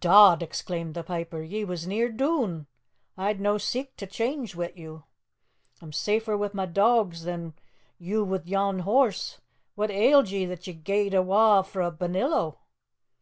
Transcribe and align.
"Dod!" 0.00 0.42
exclaimed 0.42 0.94
the 0.94 1.04
piper, 1.04 1.42
"ye 1.42 1.62
was 1.62 1.86
near 1.86 2.08
doon! 2.08 2.66
A'd 3.18 3.38
no 3.38 3.58
seek 3.58 3.94
to 3.98 4.06
change 4.06 4.56
wi' 4.56 4.72
you. 4.74 5.04
A'm 5.82 5.92
safer 5.92 6.38
wi' 6.38 6.48
ma' 6.54 6.64
doags 6.64 7.24
than 7.24 7.52
you 7.98 8.24
wi' 8.24 8.40
yon 8.46 8.78
horse. 8.78 9.42
What 9.74 9.90
ailed 9.90 10.30
ye 10.30 10.46
that 10.46 10.66
ye 10.66 10.72
gae'd 10.72 11.12
awa' 11.14 11.62
frae 11.64 11.90
Balnillo?" 11.90 12.60